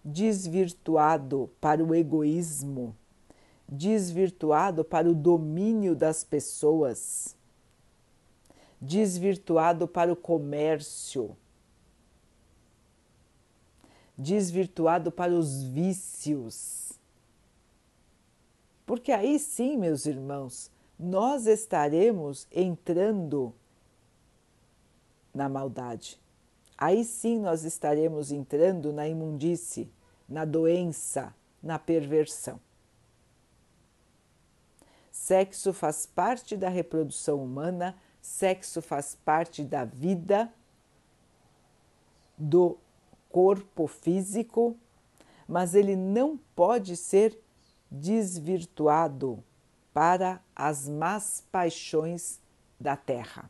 desvirtuado 0.04 1.50
para 1.60 1.82
o 1.82 1.94
egoísmo, 1.94 2.94
desvirtuado 3.68 4.84
para 4.84 5.08
o 5.08 5.14
domínio 5.14 5.96
das 5.96 6.22
pessoas, 6.22 7.34
desvirtuado 8.80 9.88
para 9.88 10.12
o 10.12 10.16
comércio 10.16 11.36
desvirtuado 14.16 15.10
para 15.10 15.32
os 15.32 15.62
vícios. 15.62 16.92
Porque 18.86 19.12
aí 19.12 19.38
sim, 19.38 19.76
meus 19.76 20.06
irmãos, 20.06 20.70
nós 20.98 21.46
estaremos 21.46 22.46
entrando 22.52 23.52
na 25.34 25.48
maldade. 25.48 26.20
Aí 26.78 27.04
sim 27.04 27.38
nós 27.40 27.64
estaremos 27.64 28.30
entrando 28.30 28.92
na 28.92 29.08
imundície, 29.08 29.90
na 30.28 30.44
doença, 30.44 31.34
na 31.62 31.78
perversão. 31.78 32.60
Sexo 35.10 35.72
faz 35.72 36.06
parte 36.06 36.56
da 36.56 36.68
reprodução 36.68 37.42
humana, 37.42 37.96
sexo 38.20 38.82
faz 38.82 39.16
parte 39.24 39.62
da 39.62 39.84
vida, 39.84 40.52
do 42.36 42.76
corpo 43.30 43.86
físico, 43.86 44.76
mas 45.46 45.74
ele 45.74 45.96
não 45.96 46.38
pode 46.54 46.96
ser 46.96 47.38
desvirtuado 47.90 49.42
para 49.94 50.40
as 50.54 50.88
más 50.88 51.42
paixões 51.50 52.40
da 52.78 52.96
terra. 52.96 53.48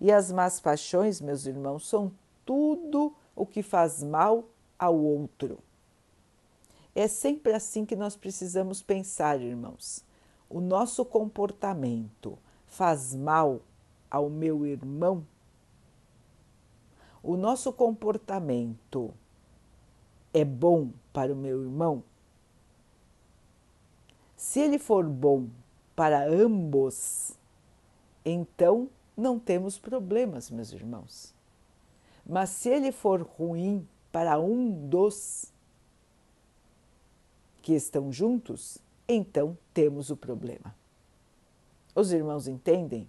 E 0.00 0.10
as 0.10 0.32
más 0.32 0.58
paixões, 0.58 1.20
meus 1.20 1.46
irmãos, 1.46 1.88
são 1.88 2.10
tudo 2.44 3.14
o 3.36 3.46
que 3.46 3.62
faz 3.62 4.02
mal 4.02 4.48
ao 4.76 4.98
outro. 4.98 5.58
É 6.94 7.06
sempre 7.06 7.52
assim 7.52 7.84
que 7.86 7.94
nós 7.94 8.16
precisamos 8.16 8.82
pensar, 8.82 9.40
irmãos. 9.40 10.04
O 10.50 10.60
nosso 10.60 11.04
comportamento 11.04 12.36
faz 12.66 13.14
mal 13.14 13.60
ao 14.10 14.28
meu 14.28 14.66
irmão 14.66 15.24
o 17.22 17.36
nosso 17.36 17.72
comportamento 17.72 19.14
é 20.34 20.44
bom 20.44 20.90
para 21.12 21.32
o 21.32 21.36
meu 21.36 21.62
irmão? 21.62 22.02
Se 24.42 24.58
ele 24.58 24.76
for 24.76 25.08
bom 25.08 25.46
para 25.94 26.26
ambos, 26.26 27.38
então 28.24 28.90
não 29.16 29.38
temos 29.38 29.78
problemas, 29.78 30.50
meus 30.50 30.72
irmãos. 30.72 31.32
Mas 32.26 32.50
se 32.50 32.68
ele 32.68 32.90
for 32.90 33.22
ruim 33.22 33.88
para 34.10 34.40
um 34.40 34.88
dos 34.88 35.46
que 37.62 37.72
estão 37.72 38.12
juntos, 38.12 38.78
então 39.08 39.56
temos 39.72 40.10
o 40.10 40.16
problema. 40.16 40.74
Os 41.94 42.12
irmãos 42.12 42.48
entendem? 42.48 43.08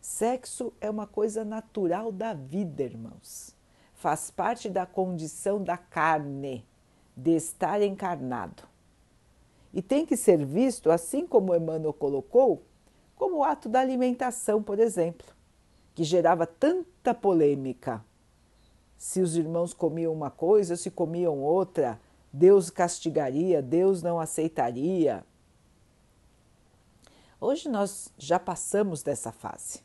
Sexo 0.00 0.72
é 0.80 0.88
uma 0.88 1.08
coisa 1.08 1.44
natural 1.44 2.12
da 2.12 2.32
vida, 2.32 2.84
irmãos. 2.84 3.56
Faz 3.92 4.30
parte 4.30 4.70
da 4.70 4.86
condição 4.86 5.62
da 5.62 5.76
carne, 5.76 6.64
de 7.14 7.32
estar 7.32 7.82
encarnado. 7.82 8.75
E 9.76 9.82
tem 9.82 10.06
que 10.06 10.16
ser 10.16 10.42
visto, 10.42 10.90
assim 10.90 11.26
como 11.26 11.54
Emmanuel 11.54 11.92
colocou, 11.92 12.62
como 13.14 13.36
o 13.36 13.44
ato 13.44 13.68
da 13.68 13.78
alimentação, 13.78 14.62
por 14.62 14.78
exemplo, 14.78 15.26
que 15.94 16.02
gerava 16.02 16.46
tanta 16.46 17.12
polêmica. 17.12 18.02
Se 18.96 19.20
os 19.20 19.36
irmãos 19.36 19.74
comiam 19.74 20.14
uma 20.14 20.30
coisa, 20.30 20.76
se 20.76 20.90
comiam 20.90 21.42
outra, 21.42 22.00
Deus 22.32 22.70
castigaria, 22.70 23.60
Deus 23.60 24.02
não 24.02 24.18
aceitaria. 24.18 25.22
Hoje 27.38 27.68
nós 27.68 28.10
já 28.16 28.38
passamos 28.38 29.02
dessa 29.02 29.30
fase. 29.30 29.82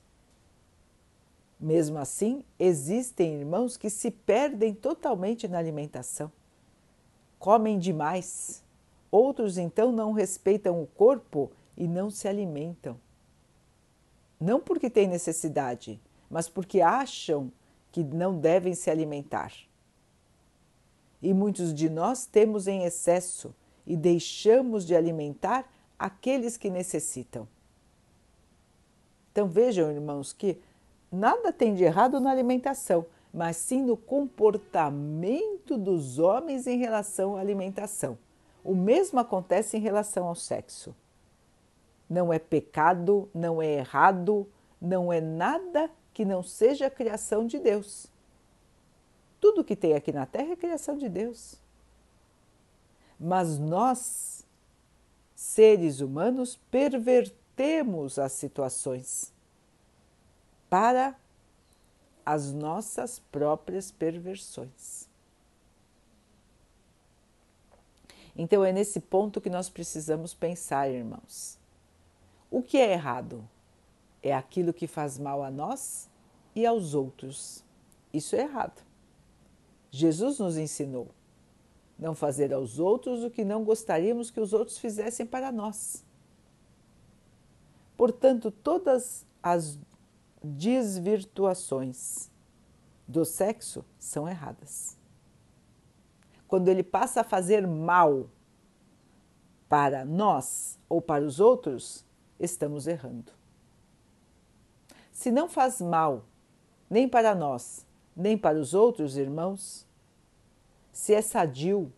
Mesmo 1.60 1.98
assim, 1.98 2.46
existem 2.58 3.42
irmãos 3.42 3.76
que 3.76 3.90
se 3.90 4.10
perdem 4.10 4.74
totalmente 4.74 5.50
na 5.50 5.58
alimentação, 5.58 6.32
comem 7.38 7.78
demais. 7.78 8.64
Outros, 9.12 9.58
então, 9.58 9.92
não 9.92 10.14
respeitam 10.14 10.82
o 10.82 10.88
corpo 10.88 11.52
e 11.76 11.88
não 11.88 12.10
se 12.10 12.28
alimentam. 12.28 12.98
Não 14.40 14.60
porque 14.60 14.90
têm 14.90 15.08
necessidade, 15.08 16.00
mas 16.30 16.48
porque 16.48 16.82
acham 16.82 17.52
que 17.92 18.04
não 18.04 18.40
devem 18.40 18.74
se 18.74 18.90
alimentar. 18.90 19.54
E 21.22 21.34
muitos 21.34 21.74
de 21.74 21.90
nós 21.90 22.26
temos 22.26 22.68
em 22.68 22.84
excesso 22.84 23.54
e 23.86 23.96
deixamos 23.96 24.86
de 24.86 24.96
alimentar 24.96 25.70
aqueles 26.00 26.58
que 26.58 26.70
necessitam. 26.70 27.48
Então 29.32 29.48
vejam, 29.48 29.92
irmãos, 29.92 30.34
que 30.34 30.58
nada 31.12 31.54
tem 31.54 31.76
de 31.76 31.84
errado 31.84 32.20
na 32.20 32.32
alimentação, 32.32 33.06
mas 33.34 33.58
sim 33.58 33.84
no 33.84 33.96
comportamento 33.96 35.78
dos 35.78 36.18
homens 36.18 36.66
em 36.66 36.78
relação 36.78 37.36
à 37.36 37.40
alimentação. 37.40 38.18
O 38.64 38.76
mesmo 38.76 39.20
acontece 39.20 39.78
em 39.78 39.80
relação 39.80 40.28
ao 40.28 40.36
sexo. 40.36 40.96
Não 42.10 42.32
é 42.32 42.38
pecado, 42.38 43.30
não 43.34 43.62
é 43.62 43.78
errado, 43.78 44.48
não 44.80 45.12
é 45.12 45.22
nada 45.22 45.90
que 46.14 46.26
não 46.26 46.44
seja 46.44 46.88
a 46.88 46.92
criação 46.92 47.48
de 47.48 47.58
Deus. 47.58 48.08
Tudo 49.40 49.64
que 49.64 49.76
tem 49.76 49.96
aqui 49.96 50.12
na 50.12 50.26
Terra 50.26 50.54
é 50.54 50.56
criação 50.56 50.98
de 50.98 51.10
Deus. 51.10 51.56
Mas 53.20 53.58
nós, 53.58 54.46
seres 55.36 56.00
humanos, 56.00 56.60
pervertemos 56.70 58.20
as 58.20 58.34
situações 58.34 59.34
para 60.70 61.16
as 62.26 62.52
nossas 62.52 63.20
próprias 63.20 63.92
perversões. 63.92 65.11
Então 68.36 68.64
é 68.64 68.72
nesse 68.72 69.00
ponto 69.00 69.42
que 69.42 69.50
nós 69.50 69.70
precisamos 69.70 70.34
pensar, 70.34 70.90
irmãos. 70.90 71.60
O 72.50 72.62
que 72.62 72.78
é 72.78 72.94
errado? 72.94 73.48
É 74.22 74.34
aquilo 74.34 74.74
que 74.74 74.88
faz 74.88 75.18
mal 75.18 75.44
a 75.44 75.52
nós 75.52 76.10
e 76.56 76.66
aos 76.66 76.94
outros. 76.94 77.64
Isso 78.14 78.36
é 78.36 78.42
errado. 78.42 78.82
Jesus 79.90 80.40
nos 80.40 80.58
ensinou 80.58 81.08
não 81.98 82.16
fazer 82.16 82.54
aos 82.54 82.80
outros 82.80 83.24
o 83.24 83.30
que 83.30 83.44
não 83.44 83.64
gostaríamos 83.64 84.32
que 84.32 84.40
os 84.40 84.54
outros 84.54 84.78
fizessem 84.78 85.26
para 85.26 85.52
nós. 85.52 86.04
Portanto, 87.96 88.50
todas 88.50 89.26
as 89.44 89.78
desvirtuações 90.44 92.32
do 93.08 93.24
sexo 93.24 93.86
são 94.00 94.28
erradas. 94.28 94.98
Quando 96.52 96.68
ele 96.68 96.84
passa 96.84 97.22
a 97.22 97.24
fazer 97.24 97.66
mal 97.66 98.30
para 99.70 100.04
nós 100.04 100.78
ou 100.90 101.02
para 101.02 101.24
os 101.24 101.40
outros, 101.40 102.04
estamos 102.38 102.88
errando. 102.88 103.32
Se 105.14 105.32
não 105.32 105.48
faz 105.48 105.80
mal 105.80 106.26
nem 106.90 107.08
para 107.08 107.34
nós, 107.34 107.86
nem 108.14 108.38
para 108.38 108.60
os 108.60 108.74
outros 108.74 109.16
irmãos, 109.16 109.88
se 110.92 111.14
é 111.14 111.22
sadio, 111.22 111.90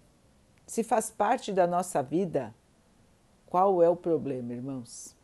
se 0.67 0.83
faz 0.83 1.09
parte 1.09 1.51
da 1.51 1.65
nossa 1.65 2.03
vida, 2.03 2.53
qual 3.47 3.81
é 3.81 3.89
o 3.89 3.95
problema, 3.95 4.53
irmãos? 4.53 5.15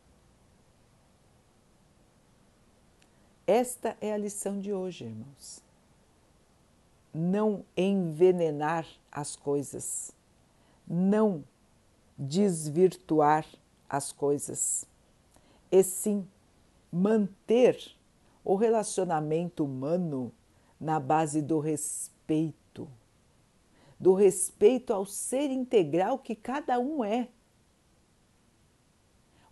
Esta 3.46 3.96
é 4.00 4.12
a 4.12 4.18
lição 4.18 4.58
de 4.58 4.72
hoje, 4.72 5.04
irmãos. 5.04 5.69
Não 7.12 7.64
envenenar 7.76 8.86
as 9.10 9.34
coisas, 9.34 10.12
não 10.86 11.44
desvirtuar 12.16 13.46
as 13.88 14.12
coisas. 14.12 14.86
e 15.72 15.82
sim 15.84 16.26
manter 16.92 17.94
o 18.44 18.56
relacionamento 18.56 19.64
humano 19.64 20.32
na 20.80 20.98
base 20.98 21.40
do 21.40 21.60
respeito, 21.60 22.88
do 23.98 24.14
respeito 24.14 24.92
ao 24.92 25.06
ser 25.06 25.50
integral 25.50 26.18
que 26.18 26.34
cada 26.34 26.78
um 26.80 27.04
é. 27.04 27.28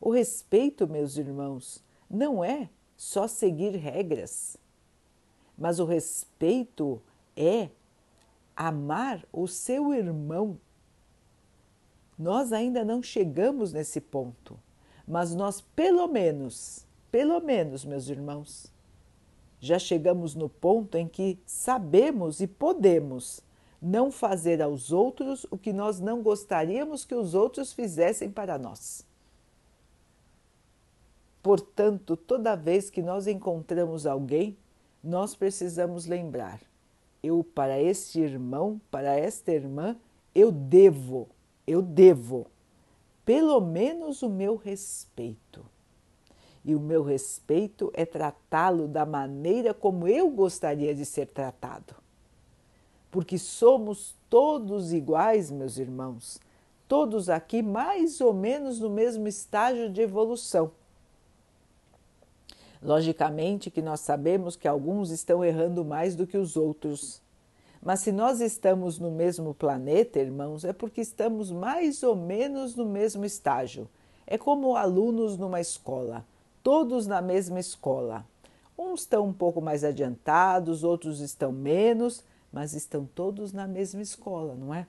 O 0.00 0.10
respeito, 0.10 0.88
meus 0.88 1.16
irmãos, 1.16 1.82
não 2.08 2.42
é 2.42 2.68
só 2.96 3.28
seguir 3.28 3.76
regras, 3.76 4.56
mas 5.56 5.78
o 5.78 5.84
respeito 5.84 7.02
é 7.38 7.70
amar 8.56 9.24
o 9.32 9.46
seu 9.46 9.94
irmão. 9.94 10.58
Nós 12.18 12.52
ainda 12.52 12.84
não 12.84 13.00
chegamos 13.00 13.72
nesse 13.72 14.00
ponto, 14.00 14.58
mas 15.06 15.32
nós, 15.34 15.60
pelo 15.60 16.08
menos, 16.08 16.84
pelo 17.12 17.40
menos, 17.40 17.84
meus 17.84 18.08
irmãos, 18.08 18.72
já 19.60 19.78
chegamos 19.78 20.34
no 20.34 20.48
ponto 20.48 20.96
em 20.96 21.06
que 21.06 21.38
sabemos 21.46 22.40
e 22.40 22.48
podemos 22.48 23.40
não 23.80 24.10
fazer 24.10 24.60
aos 24.60 24.90
outros 24.90 25.46
o 25.50 25.56
que 25.56 25.72
nós 25.72 26.00
não 26.00 26.22
gostaríamos 26.22 27.04
que 27.04 27.14
os 27.14 27.34
outros 27.34 27.72
fizessem 27.72 28.30
para 28.30 28.58
nós. 28.58 29.06
Portanto, 31.40 32.16
toda 32.16 32.56
vez 32.56 32.90
que 32.90 33.00
nós 33.00 33.28
encontramos 33.28 34.06
alguém, 34.06 34.56
nós 35.02 35.34
precisamos 35.36 36.06
lembrar: 36.06 36.60
eu, 37.22 37.42
para 37.42 37.80
este 37.80 38.20
irmão, 38.20 38.80
para 38.90 39.16
esta 39.16 39.52
irmã, 39.52 39.96
eu 40.34 40.52
devo, 40.52 41.28
eu 41.66 41.82
devo, 41.82 42.46
pelo 43.24 43.60
menos 43.60 44.22
o 44.22 44.28
meu 44.28 44.56
respeito. 44.56 45.64
E 46.64 46.74
o 46.74 46.80
meu 46.80 47.02
respeito 47.02 47.90
é 47.94 48.04
tratá-lo 48.04 48.86
da 48.86 49.06
maneira 49.06 49.72
como 49.72 50.06
eu 50.06 50.30
gostaria 50.30 50.94
de 50.94 51.04
ser 51.04 51.26
tratado. 51.26 51.94
Porque 53.10 53.38
somos 53.38 54.14
todos 54.28 54.92
iguais, 54.92 55.50
meus 55.50 55.78
irmãos, 55.78 56.38
todos 56.86 57.28
aqui 57.28 57.62
mais 57.62 58.20
ou 58.20 58.34
menos 58.34 58.80
no 58.80 58.90
mesmo 58.90 59.26
estágio 59.26 59.90
de 59.90 60.02
evolução. 60.02 60.70
Logicamente 62.82 63.70
que 63.70 63.82
nós 63.82 64.00
sabemos 64.00 64.56
que 64.56 64.68
alguns 64.68 65.10
estão 65.10 65.44
errando 65.44 65.84
mais 65.84 66.14
do 66.14 66.26
que 66.26 66.38
os 66.38 66.56
outros. 66.56 67.20
Mas 67.82 68.00
se 68.00 68.12
nós 68.12 68.40
estamos 68.40 68.98
no 68.98 69.10
mesmo 69.10 69.54
planeta, 69.54 70.18
irmãos, 70.18 70.64
é 70.64 70.72
porque 70.72 71.00
estamos 71.00 71.50
mais 71.50 72.02
ou 72.02 72.14
menos 72.14 72.74
no 72.74 72.84
mesmo 72.84 73.24
estágio. 73.24 73.88
É 74.26 74.36
como 74.36 74.76
alunos 74.76 75.36
numa 75.36 75.60
escola, 75.60 76.24
todos 76.62 77.06
na 77.06 77.22
mesma 77.22 77.58
escola. 77.58 78.24
Uns 78.78 79.00
estão 79.00 79.26
um 79.26 79.32
pouco 79.32 79.60
mais 79.60 79.82
adiantados, 79.82 80.84
outros 80.84 81.20
estão 81.20 81.50
menos, 81.50 82.24
mas 82.52 82.74
estão 82.74 83.04
todos 83.04 83.52
na 83.52 83.66
mesma 83.66 84.02
escola, 84.02 84.54
não 84.54 84.72
é? 84.72 84.86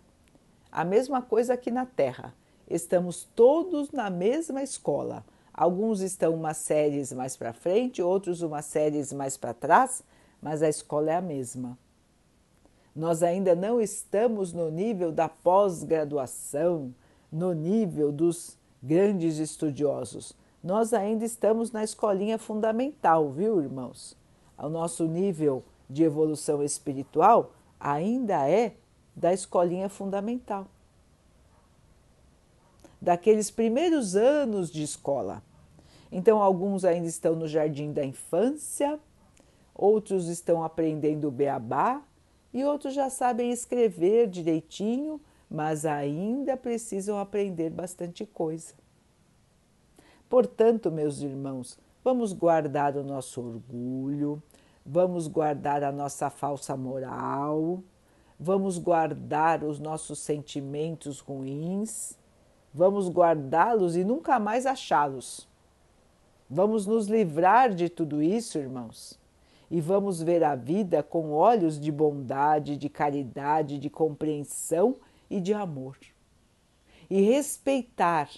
A 0.72 0.84
mesma 0.84 1.22
coisa 1.22 1.54
aqui 1.54 1.72
na 1.72 1.86
Terra. 1.86 2.34
Estamos 2.70 3.28
todos 3.36 3.92
na 3.92 4.10
mesma 4.10 4.62
escola. 4.62 5.26
Alguns 5.60 6.00
estão 6.00 6.36
umas 6.36 6.56
séries 6.56 7.12
mais 7.12 7.36
para 7.36 7.52
frente, 7.52 8.02
outros 8.02 8.42
umas 8.42 8.64
séries 8.64 9.12
mais 9.12 9.36
para 9.36 9.54
trás, 9.54 10.02
mas 10.42 10.64
a 10.64 10.70
escola 10.70 11.12
é 11.12 11.16
a 11.18 11.22
mesma. 11.22 11.78
Nós 12.96 13.22
ainda 13.22 13.54
não 13.58 13.82
estamos 13.82 14.54
no 14.54 14.72
nível 14.72 15.12
da 15.12 15.28
pós-graduação, 15.28 16.96
no 17.30 17.52
nível 17.52 18.10
dos 18.10 18.58
grandes 18.82 19.38
estudiosos. 19.38 20.34
Nós 20.64 20.94
ainda 20.94 21.26
estamos 21.26 21.74
na 21.74 21.84
escolinha 21.84 22.38
fundamental, 22.38 23.30
viu, 23.30 23.62
irmãos? 23.62 24.16
O 24.58 24.70
nosso 24.70 25.08
nível 25.08 25.62
de 25.90 26.06
evolução 26.06 26.64
espiritual 26.64 27.52
ainda 27.78 28.50
é 28.50 28.78
da 29.14 29.34
escolinha 29.34 29.90
fundamental. 29.90 30.68
Daqueles 33.02 33.52
primeiros 33.52 34.16
anos 34.16 34.72
de 34.72 34.84
escola. 34.84 35.44
Então, 36.12 36.42
alguns 36.42 36.84
ainda 36.84 37.08
estão 37.08 37.36
no 37.36 37.48
jardim 37.48 37.92
da 37.92 38.04
infância, 38.04 39.00
outros 39.76 40.28
estão 40.28 40.64
aprendendo 40.64 41.28
o 41.28 41.32
beabá 41.32 42.02
e 42.54 42.64
outros 42.64 42.94
já 42.94 43.10
sabem 43.10 43.52
escrever 43.52 44.28
direitinho, 44.28 45.22
mas 45.50 45.86
ainda 45.86 46.58
precisam 46.58 47.20
aprender 47.20 47.70
bastante 47.70 48.26
coisa. 48.26 48.74
Portanto, 50.28 50.92
meus 50.92 51.22
irmãos, 51.22 51.80
vamos 52.04 52.34
guardar 52.34 52.96
o 52.96 53.04
nosso 53.04 53.42
orgulho, 53.42 54.42
vamos 54.86 55.28
guardar 55.28 55.84
a 55.84 55.92
nossa 55.92 56.30
falsa 56.30 56.78
moral, 56.78 57.84
vamos 58.40 58.78
guardar 58.78 59.64
os 59.64 59.80
nossos 59.80 60.20
sentimentos 60.20 61.20
ruins, 61.20 62.18
vamos 62.72 63.10
guardá-los 63.10 63.96
e 63.96 64.04
nunca 64.04 64.40
mais 64.40 64.66
achá-los. 64.66 65.49
Vamos 66.50 66.88
nos 66.88 67.08
livrar 67.08 67.76
de 67.76 67.90
tudo 67.90 68.24
isso, 68.24 68.58
irmãos, 68.58 69.20
e 69.70 69.80
vamos 69.80 70.20
ver 70.20 70.44
a 70.44 70.56
vida 70.56 71.04
com 71.04 71.32
olhos 71.32 71.80
de 71.80 71.92
bondade, 71.92 72.76
de 72.76 72.90
caridade, 72.90 73.78
de 73.78 73.90
compreensão 73.90 74.96
e 75.30 75.40
de 75.40 75.54
amor. 75.54 75.96
E 77.08 77.22
respeitar 77.22 78.30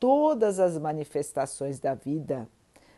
todas 0.00 0.58
as 0.58 0.76
manifestações 0.76 1.78
da 1.78 1.94
vida, 1.94 2.48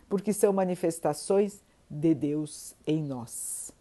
porque 0.09 0.33
são 0.33 0.55
manifestações 0.55 1.63
de 1.91 2.15
Deus 2.15 2.75
em 2.87 3.03
nós. 3.03 3.73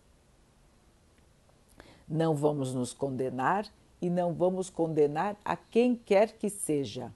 Não 2.05 2.35
vamos 2.35 2.73
nos 2.73 2.91
condenar 2.91 3.65
e 4.01 4.09
não 4.09 4.33
vamos 4.33 4.69
condenar 4.69 5.37
a 5.45 5.55
quem 5.55 5.95
quer 5.95 6.33
que 6.33 6.49
seja, 6.49 7.13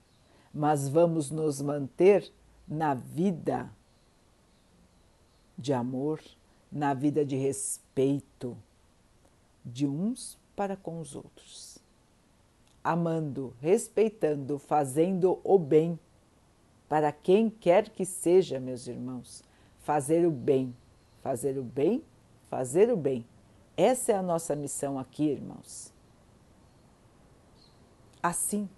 mas 0.53 0.87
vamos 0.87 1.29
nos 1.29 1.61
manter 1.61 2.31
na 2.67 2.93
vida 2.93 3.71
de 5.57 5.73
amor, 5.73 6.21
na 6.71 6.93
vida 6.93 7.25
de 7.25 7.35
respeito 7.35 8.57
de 9.65 9.87
uns 9.87 10.37
para 10.55 10.75
com 10.75 10.99
os 10.99 11.15
outros. 11.15 11.77
Amando, 12.83 13.53
respeitando, 13.61 14.59
fazendo 14.59 15.39
o 15.43 15.57
bem 15.57 15.99
para 16.87 17.11
quem 17.11 17.49
quer 17.49 17.89
que 17.89 18.05
seja, 18.05 18.59
meus 18.59 18.87
irmãos. 18.87 19.43
Fazer 19.79 20.25
o 20.25 20.31
bem, 20.31 20.75
fazer 21.21 21.57
o 21.57 21.63
bem, 21.63 22.03
fazer 22.49 22.91
o 22.91 22.97
bem. 22.97 23.25
Essa 23.75 24.13
é 24.13 24.15
a 24.15 24.21
nossa 24.21 24.55
missão 24.55 24.97
aqui, 24.97 25.25
irmãos. 25.25 25.93
Assim, 28.21 28.69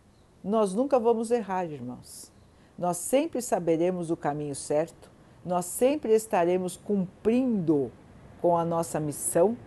nós 0.43 0.73
nunca 0.73 0.99
vamos 0.99 1.31
errar, 1.31 1.65
irmãos 1.65 2.31
nós 2.79 2.95
sempre 2.95 3.41
saberemos 3.41 4.09
o 4.09 4.15
caminho 4.15 4.55
certo, 4.55 5.11
nós 5.45 5.65
sempre 5.65 6.13
estaremos 6.13 6.77
cumprindo 6.77 7.91
com 8.41 8.55
a 8.55 8.63
nossa 8.63 9.01
missão 9.01 9.57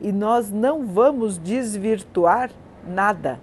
e 0.00 0.10
nós 0.10 0.50
não 0.50 0.86
vamos 0.86 1.36
desvirtuar 1.36 2.50
nada. 2.88 3.38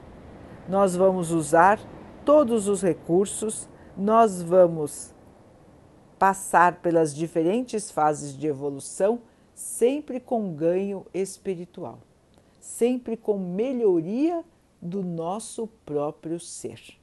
Nós 0.68 0.96
vamos 0.96 1.32
usar 1.32 1.80
todos 2.26 2.68
os 2.68 2.82
recursos, 2.82 3.70
nós 3.96 4.42
vamos 4.42 5.14
passar 6.18 6.78
pelas 6.82 7.16
diferentes 7.16 7.92
fases 7.92 8.36
de 8.36 8.48
evolução, 8.48 9.22
sempre 9.54 10.20
com 10.20 10.54
ganho 10.56 11.06
espiritual, 11.14 12.00
sempre 12.60 13.16
com 13.16 13.38
melhoria 13.38 14.44
do 14.82 15.04
nosso 15.04 15.68
próprio 15.86 16.40
ser. 16.40 16.99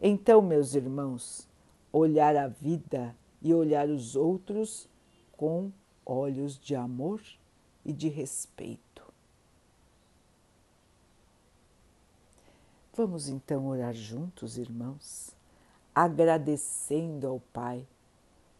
Então, 0.00 0.42
meus 0.42 0.74
irmãos, 0.74 1.48
olhar 1.92 2.36
a 2.36 2.48
vida 2.48 3.14
e 3.40 3.54
olhar 3.54 3.88
os 3.88 4.16
outros 4.16 4.88
com 5.36 5.70
olhos 6.04 6.58
de 6.58 6.74
amor 6.74 7.20
e 7.84 7.92
de 7.92 8.08
respeito. 8.08 9.02
Vamos 12.96 13.28
então 13.28 13.66
orar 13.66 13.92
juntos, 13.92 14.56
irmãos, 14.56 15.34
agradecendo 15.94 17.26
ao 17.26 17.40
Pai 17.52 17.86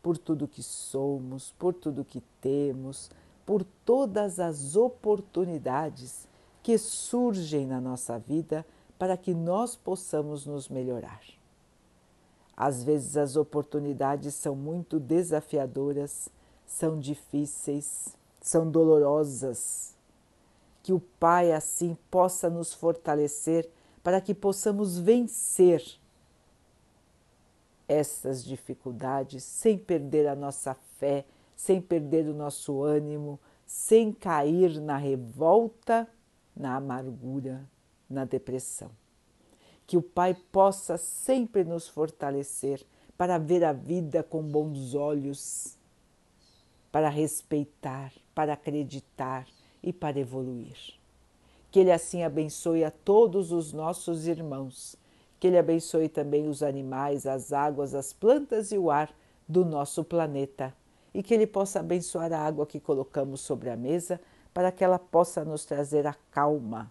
por 0.02 0.18
tudo 0.18 0.48
que 0.48 0.62
somos, 0.62 1.52
por 1.58 1.72
tudo 1.72 2.04
que 2.04 2.20
temos, 2.40 3.10
por 3.46 3.64
todas 3.84 4.40
as 4.40 4.76
oportunidades 4.76 6.28
que 6.62 6.76
surgem 6.76 7.66
na 7.66 7.80
nossa 7.80 8.18
vida 8.18 8.66
para 8.98 9.16
que 9.16 9.34
nós 9.34 9.76
possamos 9.76 10.46
nos 10.46 10.68
melhorar. 10.68 11.20
Às 12.56 12.84
vezes 12.84 13.16
as 13.16 13.36
oportunidades 13.36 14.34
são 14.34 14.54
muito 14.54 15.00
desafiadoras, 15.00 16.28
são 16.64 16.98
difíceis, 16.98 18.16
são 18.40 18.70
dolorosas. 18.70 19.94
Que 20.82 20.92
o 20.92 21.00
Pai 21.00 21.52
assim 21.52 21.96
possa 22.10 22.48
nos 22.48 22.72
fortalecer 22.72 23.68
para 24.02 24.20
que 24.20 24.34
possamos 24.34 24.98
vencer 24.98 25.82
essas 27.88 28.44
dificuldades 28.44 29.42
sem 29.42 29.76
perder 29.76 30.26
a 30.26 30.34
nossa 30.34 30.74
fé, 30.98 31.24
sem 31.56 31.80
perder 31.80 32.26
o 32.28 32.34
nosso 32.34 32.82
ânimo, 32.82 33.40
sem 33.66 34.12
cair 34.12 34.80
na 34.80 34.96
revolta, 34.96 36.08
na 36.54 36.76
amargura, 36.76 37.68
na 38.14 38.24
depressão. 38.24 38.90
Que 39.86 39.96
o 39.96 40.02
Pai 40.02 40.34
possa 40.50 40.96
sempre 40.96 41.64
nos 41.64 41.88
fortalecer 41.88 42.80
para 43.18 43.36
ver 43.36 43.62
a 43.64 43.72
vida 43.72 44.22
com 44.22 44.42
bons 44.42 44.94
olhos, 44.94 45.76
para 46.90 47.08
respeitar, 47.08 48.12
para 48.34 48.54
acreditar 48.54 49.46
e 49.82 49.92
para 49.92 50.18
evoluir. 50.18 50.94
Que 51.70 51.80
Ele 51.80 51.92
assim 51.92 52.22
abençoe 52.22 52.84
a 52.84 52.90
todos 52.90 53.52
os 53.52 53.72
nossos 53.72 54.26
irmãos. 54.26 54.96
Que 55.38 55.48
Ele 55.48 55.58
abençoe 55.58 56.08
também 56.08 56.48
os 56.48 56.62
animais, 56.62 57.26
as 57.26 57.52
águas, 57.52 57.94
as 57.94 58.12
plantas 58.12 58.72
e 58.72 58.78
o 58.78 58.90
ar 58.90 59.14
do 59.46 59.64
nosso 59.64 60.02
planeta. 60.04 60.72
E 61.12 61.22
que 61.22 61.34
Ele 61.34 61.46
possa 61.46 61.80
abençoar 61.80 62.32
a 62.32 62.38
água 62.38 62.64
que 62.64 62.80
colocamos 62.80 63.40
sobre 63.40 63.70
a 63.70 63.76
mesa 63.76 64.20
para 64.54 64.70
que 64.70 64.84
ela 64.84 65.00
possa 65.00 65.44
nos 65.44 65.64
trazer 65.64 66.06
a 66.06 66.14
calma 66.30 66.90